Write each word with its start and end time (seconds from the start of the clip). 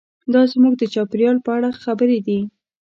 دا 0.33 0.41
زموږ 0.51 0.73
د 0.77 0.83
چاپیریال 0.93 1.37
په 1.45 1.49
اړه 1.57 1.69
خبرې 1.83 2.19
دي. 2.27 2.39